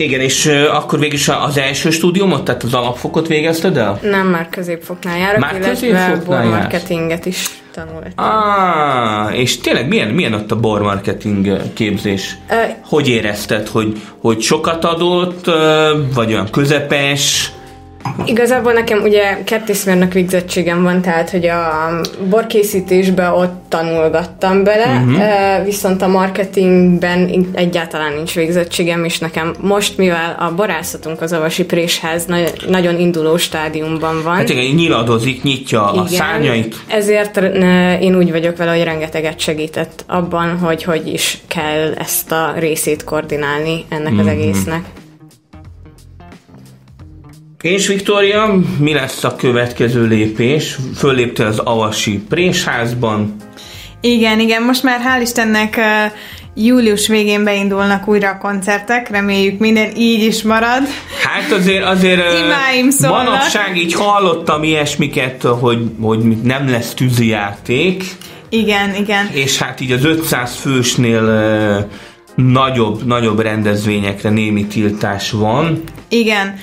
igen, 0.00 0.20
és 0.20 0.46
akkor 0.72 0.98
végül 0.98 1.14
is 1.14 1.28
az 1.28 1.58
első 1.58 1.90
stúdiumot, 1.90 2.44
tehát 2.44 2.62
az 2.62 2.74
alapfokot 2.74 3.26
végezted 3.26 3.76
el? 3.76 3.98
Nem, 4.02 4.26
már 4.26 4.48
középfoknál 4.48 5.18
járok, 5.18 5.40
Már 5.40 5.54
illetve 5.54 6.22
bormarketinget 6.26 7.26
is 7.26 7.46
tanultam. 7.74 8.12
Ah, 8.14 9.38
és 9.38 9.58
tényleg 9.60 9.88
milyen, 9.88 10.08
milyen 10.08 10.32
ott 10.32 10.50
a 10.50 10.56
bormarketing 10.60 11.56
képzés? 11.72 12.36
Ö, 12.50 12.54
Hogy 12.84 13.08
érezted, 13.08 13.68
hogy, 13.68 14.00
hogy 14.20 14.40
sokat 14.40 14.84
adott, 14.84 15.50
vagy 16.14 16.32
olyan 16.32 16.50
közepes? 16.50 17.52
Igazából 18.24 18.72
nekem 18.72 19.02
ugye 19.02 19.42
kertészmérnök 19.44 20.12
végzettségem 20.12 20.82
van, 20.82 21.00
tehát 21.00 21.30
hogy 21.30 21.46
a 21.46 22.00
borkészítésbe 22.28 23.30
ott 23.30 23.62
tanulgattam 23.68 24.64
bele, 24.64 24.86
uh-huh. 24.86 25.64
viszont 25.64 26.02
a 26.02 26.08
marketingben 26.08 27.46
egyáltalán 27.52 28.12
nincs 28.12 28.34
végzettségem, 28.34 29.04
és 29.04 29.18
nekem 29.18 29.54
most, 29.60 29.96
mivel 29.96 30.36
a 30.38 30.54
borászatunk 30.54 31.20
az 31.20 31.32
Avasi 31.32 31.64
Présház 31.64 32.26
nagyon 32.68 32.98
induló 32.98 33.36
stádiumban 33.36 34.22
van. 34.22 34.34
Hát 34.34 34.48
igen, 34.48 34.74
nyiladozik, 34.74 35.42
nyitja 35.42 35.90
igen, 35.92 36.04
a 36.04 36.06
szárnyait. 36.06 36.76
Ezért 36.86 37.36
én 38.00 38.16
úgy 38.16 38.30
vagyok 38.30 38.56
vele, 38.56 38.70
hogy 38.70 38.84
rengeteget 38.84 39.38
segített 39.38 40.04
abban, 40.06 40.58
hogy 40.58 40.82
hogy 40.82 41.08
is 41.12 41.38
kell 41.46 41.92
ezt 41.98 42.32
a 42.32 42.52
részét 42.56 43.04
koordinálni 43.04 43.84
ennek 43.88 44.12
uh-huh. 44.12 44.18
az 44.18 44.26
mhm. 44.26 44.40
egésznek. 44.40 44.84
És 47.60 47.86
Viktória, 47.86 48.60
mi 48.78 48.92
lesz 48.92 49.24
a 49.24 49.36
következő 49.36 50.06
lépés? 50.06 50.78
Föllépte 50.96 51.46
az 51.46 51.58
Avasi 51.58 52.22
Présházban. 52.28 53.36
Igen, 54.00 54.40
igen, 54.40 54.62
most 54.62 54.82
már 54.82 55.00
hál' 55.00 55.22
Istennek 55.22 55.80
július 56.54 57.08
végén 57.08 57.44
beindulnak 57.44 58.08
újra 58.08 58.28
a 58.28 58.38
koncertek, 58.38 59.10
reméljük 59.10 59.58
minden 59.58 59.96
így 59.96 60.24
is 60.24 60.42
marad. 60.42 60.82
Hát 61.24 61.52
azért, 61.52 61.84
azért 61.84 62.20
Imáim 62.38 62.88
manapság 63.00 63.76
így 63.76 63.94
hallottam 63.94 64.62
ilyesmiket, 64.62 65.42
hogy, 65.42 65.90
hogy 66.00 66.42
nem 66.42 66.68
lesz 66.68 66.94
tűzijáték. 66.94 68.04
Igen, 68.48 68.94
igen. 68.94 69.28
És 69.32 69.58
hát 69.58 69.80
így 69.80 69.92
az 69.92 70.04
500 70.04 70.54
fősnél 70.54 71.88
nagyobb, 72.34 73.06
nagyobb 73.06 73.40
rendezvényekre 73.40 74.30
némi 74.30 74.66
tiltás 74.66 75.30
van. 75.30 75.82
Igen 76.08 76.58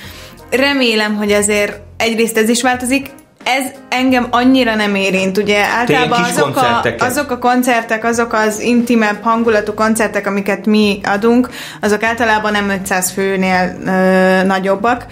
remélem, 0.50 1.16
hogy 1.16 1.32
azért 1.32 1.80
egyrészt 1.96 2.36
ez 2.36 2.48
is 2.48 2.62
változik, 2.62 3.10
ez 3.44 3.70
engem 3.88 4.26
annyira 4.30 4.74
nem 4.74 4.94
érint, 4.94 5.38
ugye 5.38 5.64
általában 5.64 6.22
azok 6.22 6.56
a, 6.56 6.82
azok 6.98 7.30
a 7.30 7.38
koncertek, 7.38 8.04
azok 8.04 8.32
az 8.32 8.60
intimebb 8.60 9.22
hangulatú 9.22 9.74
koncertek, 9.74 10.26
amiket 10.26 10.66
mi 10.66 11.00
adunk, 11.02 11.48
azok 11.80 12.02
általában 12.02 12.52
nem 12.52 12.68
500 12.68 13.10
főnél 13.10 13.76
ö, 13.86 14.46
nagyobbak. 14.46 15.06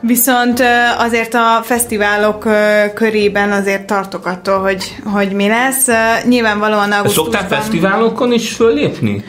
Viszont 0.00 0.62
azért 0.98 1.34
a 1.34 1.60
fesztiválok 1.62 2.48
körében 2.94 3.52
azért 3.52 3.86
tartok 3.86 4.26
attól, 4.26 4.58
hogy, 4.58 4.96
hogy 5.04 5.32
mi 5.32 5.48
lesz. 5.48 5.86
Nyilvánvalóan 6.24 6.92
augusztusban... 6.92 7.32
Szoktál 7.32 7.58
fesztiválokon 7.58 8.32
is 8.32 8.52
föllépni? 8.52 9.24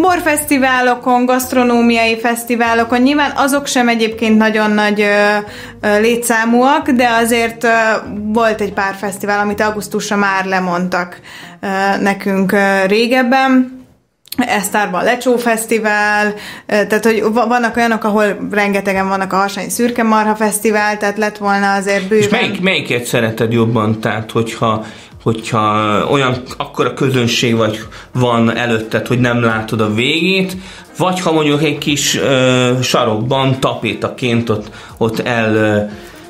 Borfesztiválokon, 0.00 1.24
gasztronómiai 1.24 2.18
fesztiválokon, 2.18 3.00
nyilván 3.00 3.32
azok 3.36 3.66
sem 3.66 3.88
egyébként 3.88 4.38
nagyon 4.38 4.70
nagy 4.70 5.00
ö, 5.00 6.00
létszámúak, 6.00 6.90
de 6.90 7.08
azért 7.08 7.66
volt 8.22 8.60
egy 8.60 8.72
pár 8.72 8.94
fesztivál, 8.94 9.38
amit 9.38 9.60
augusztusra 9.60 10.16
már 10.16 10.44
lemondtak 10.44 11.20
nekünk 12.00 12.56
régebben. 12.86 13.79
Esztárban 14.36 15.04
Lecsó 15.04 15.36
Fesztivál, 15.36 16.34
tehát 16.66 17.04
hogy 17.04 17.22
vannak 17.32 17.76
olyanok, 17.76 18.04
ahol 18.04 18.48
rengetegen 18.50 19.08
vannak 19.08 19.32
a 19.32 19.36
Harsany 19.36 19.68
Szürke 19.68 20.02
Marha 20.02 20.34
Fesztivál, 20.34 20.96
tehát 20.96 21.18
lett 21.18 21.38
volna 21.38 21.72
azért 21.74 22.08
bőven. 22.08 22.18
És 22.18 22.28
melyik, 22.28 22.60
melyiket 22.60 23.04
szereted 23.04 23.52
jobban? 23.52 24.00
Tehát, 24.00 24.30
hogyha 24.30 24.84
hogyha 25.22 26.06
olyan 26.10 26.42
akkora 26.56 26.94
közönség 26.94 27.56
vagy 27.56 27.78
van 28.12 28.56
előtted, 28.56 29.06
hogy 29.06 29.20
nem 29.20 29.42
látod 29.42 29.80
a 29.80 29.94
végét, 29.94 30.56
vagy 30.98 31.20
ha 31.20 31.32
mondjuk 31.32 31.62
egy 31.62 31.78
kis 31.78 32.16
ö, 32.16 32.72
sarokban 32.82 33.60
tapétaként 33.60 34.48
ott, 34.48 34.70
ott 34.98 35.18
el, 35.18 35.54
ö, 35.54 35.80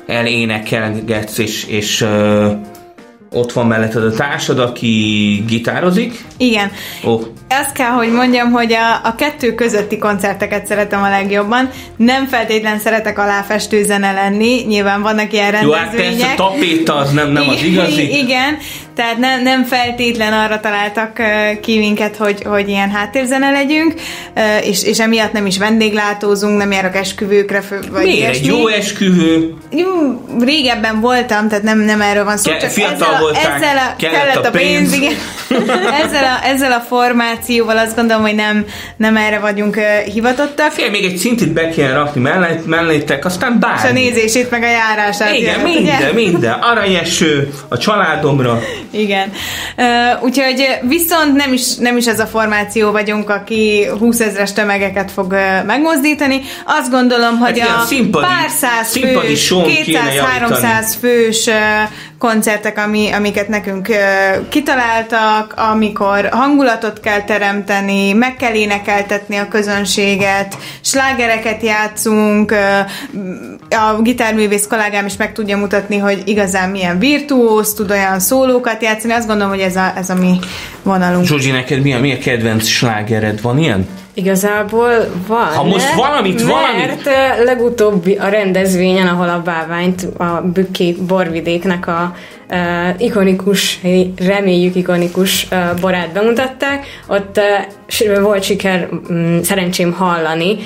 elénekelgetsz 0.05 1.37
és, 1.37 1.65
és 1.65 2.01
ö, 2.01 2.51
ott 3.33 3.51
van 3.51 3.67
melletted 3.67 4.03
a 4.03 4.11
társad, 4.11 4.59
aki 4.59 5.43
gitározik. 5.47 6.25
Igen. 6.37 6.71
Oh. 7.03 7.21
Ezt 7.47 7.71
kell, 7.71 7.89
hogy 7.89 8.11
mondjam, 8.11 8.51
hogy 8.51 8.73
a, 8.73 9.07
a 9.07 9.15
kettő 9.15 9.55
közötti 9.55 9.97
koncerteket 9.97 10.65
szeretem 10.65 11.03
a 11.03 11.09
legjobban. 11.09 11.69
Nem 11.95 12.27
feltétlen 12.27 12.79
szeretek 12.79 13.19
aláfestő 13.19 13.83
zene 13.83 14.11
lenni, 14.11 14.61
nyilván 14.67 15.01
vannak 15.01 15.33
ilyen 15.33 15.51
rendezvények. 15.51 15.93
Jó, 15.93 15.99
hát 15.99 16.17
persze, 16.17 16.33
tapéta 16.35 16.95
az 16.95 17.11
nem, 17.11 17.31
nem 17.31 17.49
az 17.49 17.63
igazi. 17.63 18.15
Igen, 18.23 18.57
tehát 18.95 19.17
nem, 19.17 19.41
nem 19.41 19.63
feltétlen 19.63 20.33
arra 20.33 20.59
találtak 20.59 21.21
ki 21.61 21.77
minket, 21.77 22.15
hogy, 22.15 22.43
hogy 22.43 22.69
ilyen 22.69 22.89
háttérzene 22.89 23.51
legyünk, 23.51 23.93
és, 24.63 24.83
és 24.83 24.99
emiatt 24.99 25.31
nem 25.31 25.45
is 25.45 25.57
vendéglátózunk, 25.57 26.57
nem 26.57 26.71
járok 26.71 26.95
esküvőkre, 26.95 27.63
vagy 27.91 28.03
Miért? 28.03 28.35
Egy 28.35 28.45
jó 28.45 28.67
esküvő? 28.67 29.53
Régebben 30.39 30.99
voltam, 30.99 31.47
tehát 31.47 31.63
nem, 31.63 31.79
nem 31.79 32.01
erről 32.01 32.23
van 32.23 32.37
szó. 32.37 32.51
Ke- 32.51 32.61
csak 32.61 32.69
fiatal 32.69 32.93
ezzel, 32.93 33.20
voltál, 33.21 33.55
ezzel 33.55 33.77
a, 33.77 33.95
kellett, 33.97 34.17
kellett 34.17 34.45
a 34.45 34.49
pénz. 34.49 34.89
pénz 34.89 34.93
igen. 34.93 35.13
ezzel, 36.03 36.23
a, 36.23 36.45
ezzel 36.45 36.71
a 36.71 36.79
formációval 36.79 37.77
azt 37.77 37.95
gondolom, 37.95 38.21
hogy 38.21 38.35
nem, 38.35 38.65
nem 38.97 39.17
erre 39.17 39.39
vagyunk 39.39 39.75
uh, 39.75 40.11
hivatottak. 40.13 40.71
Fél, 40.71 40.89
még 40.89 41.03
egy 41.03 41.17
szintit 41.17 41.53
be 41.53 41.69
kell 41.69 41.93
rakni 41.93 42.21
mellett, 42.21 42.65
mellettek, 42.65 43.25
aztán 43.25 43.59
bármi. 43.59 43.79
És 43.83 43.89
a 43.89 43.93
nézését, 43.93 44.49
meg 44.49 44.63
a 44.63 44.69
járását. 44.69 45.35
Igen, 45.35 45.59
jön, 45.59 45.69
minden, 45.69 45.95
ugye? 45.95 46.13
minden. 46.13 46.59
Aranyeső, 46.59 47.53
a 47.67 47.77
családomra. 47.77 48.61
Igen. 48.91 49.31
Uh, 49.77 50.23
úgyhogy 50.23 50.67
viszont 50.81 51.35
nem 51.35 51.53
is, 51.53 51.75
nem 51.75 51.97
is 51.97 52.07
ez 52.07 52.19
a 52.19 52.25
formáció 52.25 52.91
vagyunk, 52.91 53.29
aki 53.29 53.85
20 53.99 54.19
ezres 54.19 54.53
tömegeket 54.53 55.11
fog 55.11 55.31
uh, 55.31 55.65
megmozdítani. 55.65 56.41
Azt 56.65 56.91
gondolom, 56.91 57.37
hogy 57.37 57.59
hát 57.59 57.83
a 57.83 57.85
színpadi, 57.85 58.25
pár 58.25 58.49
száz 58.49 58.97
fős, 58.97 59.53
200-300 59.53 60.93
fős 60.99 61.49
koncertek, 62.21 62.77
ami, 62.77 63.11
amiket 63.11 63.47
nekünk 63.47 63.87
kitaláltak, 64.49 65.53
amikor 65.71 66.29
hangulatot 66.31 66.99
kell 66.99 67.21
teremteni, 67.21 68.13
meg 68.13 68.35
kell 68.35 68.53
énekeltetni 68.53 69.35
a 69.35 69.47
közönséget, 69.47 70.57
slágereket 70.81 71.61
játszunk, 71.61 72.51
uh, 72.51 73.95
a 73.95 74.01
gitárművész 74.01 74.67
kollégám 74.67 75.05
is 75.05 75.17
meg 75.17 75.33
tudja 75.33 75.57
mutatni, 75.57 75.97
hogy 75.97 76.21
igazán 76.25 76.69
milyen 76.69 76.99
virtuóz, 76.99 77.73
tud 77.73 77.91
olyan 77.91 78.19
szólókat 78.19 78.81
játszani, 78.81 79.13
azt 79.13 79.27
gondolom, 79.27 79.51
hogy 79.51 79.61
ez 79.61 79.75
a, 79.75 79.93
ez 79.95 80.09
a 80.09 80.15
mi 80.15 80.39
vonalunk. 80.83 81.25
Zsuzsi, 81.25 81.51
neked 81.51 81.81
mi 81.81 81.93
a, 81.93 81.99
mi 81.99 82.13
a 82.13 82.17
kedvenc 82.17 82.65
slágered? 82.65 83.41
Van 83.41 83.57
ilyen? 83.57 83.87
Igazából 84.13 84.91
van. 85.27 85.45
Ha 85.45 85.63
most 85.63 85.93
valamit, 85.93 86.45
mert 86.45 86.49
valamit... 86.49 87.09
legutóbbi 87.43 88.15
a 88.15 88.27
rendezvényen, 88.27 89.07
ahol 89.07 89.29
a 89.29 89.41
báványt 89.45 90.07
a 90.17 90.41
Bükki 90.53 90.97
borvidéknek 91.07 91.87
a 91.87 92.15
uh, 92.49 92.57
ikonikus, 92.97 93.79
reméljük 94.25 94.75
ikonikus 94.75 95.47
uh, 95.51 95.79
borát 95.79 96.11
bemutatták, 96.13 96.85
ott 97.07 97.39
uh, 97.99 98.21
volt 98.21 98.43
siker 98.43 98.89
um, 99.09 99.43
szerencsém 99.43 99.91
hallani 99.91 100.57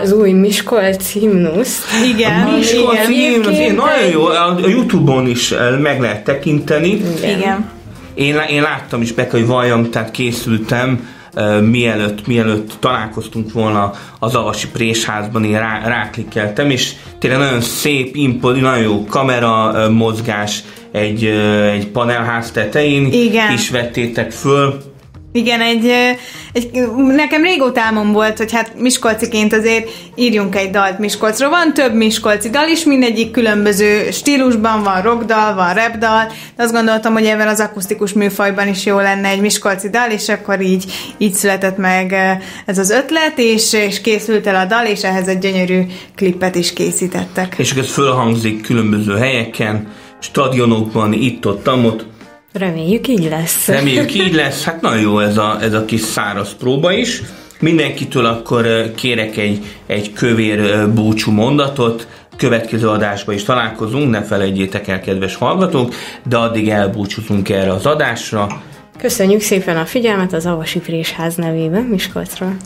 az 0.00 0.12
új 0.12 0.30
Miskolc 0.30 1.10
himnusz. 1.12 1.84
Igen. 2.14 2.46
A 2.46 2.56
Miskolc 2.56 3.06
himnusz, 3.06 3.56
nagyon 3.56 4.10
jó, 4.12 4.24
a 4.26 4.58
Youtube-on 4.68 5.26
is 5.26 5.54
meg 5.80 6.00
lehet 6.00 6.24
tekinteni. 6.24 6.88
Igen. 6.88 7.38
Igen. 7.38 7.70
Én, 8.14 8.36
én 8.48 8.62
láttam 8.62 9.02
is 9.02 9.12
be, 9.12 9.28
hogy 9.30 9.46
valljam, 9.46 9.90
tehát 9.90 10.10
készültem, 10.10 11.08
mielőtt, 11.60 12.26
mielőtt 12.26 12.72
találkoztunk 12.80 13.52
volna 13.52 13.92
az 14.18 14.34
Avasi 14.34 14.68
Présházban, 14.68 15.44
én 15.44 15.58
rá, 15.58 15.82
ráklikkeltem, 15.84 16.70
és 16.70 16.92
tényleg 17.18 17.40
nagyon 17.40 17.60
szép, 17.60 18.16
impod, 18.16 18.60
nagyon 18.60 18.82
jó 18.82 19.04
kamera 19.04 19.88
mozgás 19.90 20.62
egy, 20.92 21.24
egy 21.72 21.86
panelház 21.86 22.50
tetején 22.50 23.12
Igen. 23.12 23.52
is 23.52 23.70
vettétek 23.70 24.30
föl, 24.30 24.80
igen, 25.32 25.60
egy, 25.60 25.90
egy, 26.52 26.70
nekem 26.96 27.42
régóta 27.42 27.80
álmom 27.80 28.12
volt, 28.12 28.38
hogy 28.38 28.52
hát 28.52 28.80
Miskolciként 28.80 29.52
azért 29.52 29.90
írjunk 30.14 30.56
egy 30.56 30.70
dalt 30.70 30.98
Miskolcról. 30.98 31.50
Van 31.50 31.74
több 31.74 31.94
Miskolci 31.94 32.50
dal 32.50 32.68
is, 32.68 32.84
mindegyik 32.84 33.30
különböző 33.30 34.10
stílusban, 34.10 34.82
van 34.82 35.02
rockdal, 35.02 35.54
van 35.54 35.74
rapdal, 35.74 36.26
de 36.56 36.62
azt 36.62 36.72
gondoltam, 36.72 37.12
hogy 37.12 37.24
ebben 37.24 37.48
az 37.48 37.60
akusztikus 37.60 38.12
műfajban 38.12 38.68
is 38.68 38.86
jó 38.86 38.96
lenne 38.96 39.28
egy 39.28 39.40
Miskolci 39.40 39.90
dal, 39.90 40.10
és 40.10 40.28
akkor 40.28 40.60
így, 40.60 40.84
így 41.18 41.32
született 41.32 41.76
meg 41.76 42.16
ez 42.66 42.78
az 42.78 42.90
ötlet, 42.90 43.32
és, 43.36 43.72
és 43.72 44.00
készült 44.00 44.46
el 44.46 44.54
a 44.54 44.64
dal, 44.64 44.86
és 44.86 45.02
ehhez 45.02 45.28
egy 45.28 45.38
gyönyörű 45.38 45.80
klippet 46.14 46.54
is 46.54 46.72
készítettek. 46.72 47.54
És 47.58 47.72
ez 47.72 47.90
fölhangzik 47.90 48.62
különböző 48.62 49.16
helyeken, 49.16 49.88
stadionokban, 50.20 51.12
itt-ott, 51.12 51.68
ott 51.68 52.06
Reméljük 52.52 53.08
így 53.08 53.28
lesz. 53.28 53.66
Reméljük 53.66 54.14
így 54.14 54.34
lesz. 54.34 54.64
Hát 54.64 54.80
nagyon 54.80 55.00
jó 55.00 55.18
ez 55.18 55.36
a, 55.36 55.58
ez 55.60 55.72
a 55.72 55.84
kis 55.84 56.00
száraz 56.00 56.54
próba 56.54 56.92
is. 56.92 57.22
Mindenkitől 57.60 58.26
akkor 58.26 58.92
kérek 58.94 59.36
egy, 59.36 59.64
egy 59.86 60.12
kövér 60.12 60.88
búcsú 60.94 61.30
mondatot. 61.30 62.06
Következő 62.36 62.88
adásban 62.88 63.34
is 63.34 63.42
találkozunk, 63.42 64.10
ne 64.10 64.22
felejtjétek 64.22 64.88
el, 64.88 65.00
kedves 65.00 65.34
hallgatók, 65.34 65.94
de 66.28 66.36
addig 66.36 66.68
elbúcsúzunk 66.68 67.48
erre 67.48 67.72
az 67.72 67.86
adásra. 67.86 68.62
Köszönjük 68.98 69.40
szépen 69.40 69.76
a 69.76 69.84
figyelmet 69.84 70.32
az 70.32 70.46
Avasi 70.46 70.78
Présház 70.78 71.34
nevében 71.34 71.82
Miskolcról. 71.82 72.56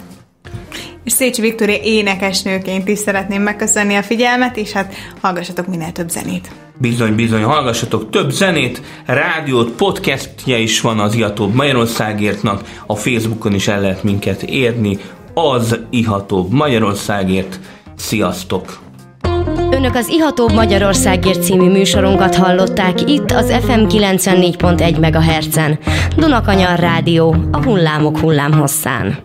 és 1.05 1.13
Szécsi 1.13 1.41
Viktória 1.41 1.79
énekesnőként 1.83 2.89
is 2.89 2.99
szeretném 2.99 3.43
megköszönni 3.43 3.95
a 3.95 4.03
figyelmet, 4.03 4.57
és 4.57 4.73
hát 4.73 4.95
hallgassatok 5.21 5.67
minél 5.67 5.93
több 5.93 6.09
zenét. 6.09 6.49
Bizony, 6.79 7.15
bizony, 7.15 7.43
hallgassatok 7.43 8.11
több 8.11 8.31
zenét, 8.31 8.83
rádiót, 9.07 9.71
podcastja 9.71 10.59
is 10.59 10.81
van 10.81 10.99
az 10.99 11.15
Ihatóbb 11.15 11.55
Magyarországértnak, 11.55 12.63
a 12.87 12.95
Facebookon 12.95 13.55
is 13.55 13.69
el 13.69 13.81
lehet 13.81 14.03
minket 14.03 14.43
érni, 14.43 14.99
az 15.35 15.79
Ihatóbb 15.91 16.51
Magyarországért. 16.51 17.61
Sziasztok! 17.97 18.79
Önök 19.71 19.95
az 19.95 20.09
Ihatóbb 20.09 20.53
Magyarországért 20.53 21.43
című 21.43 21.71
műsorunkat 21.71 22.35
hallották 22.35 23.11
itt 23.11 23.31
az 23.31 23.53
FM 23.63 23.85
94.1 23.87 25.01
MHz-en. 25.01 25.79
Dunakanyar 26.17 26.79
Rádió, 26.79 27.37
a 27.53 27.63
hullámok 27.63 28.19
hullámhosszán. 28.19 29.19